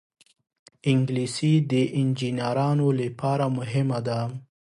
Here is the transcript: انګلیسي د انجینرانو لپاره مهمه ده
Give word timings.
انګلیسي 0.89 1.53
د 1.71 1.73
انجینرانو 1.99 2.87
لپاره 3.01 3.45
مهمه 3.57 3.99
ده 4.07 4.19